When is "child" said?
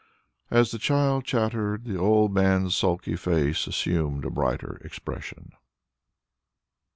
0.79-1.25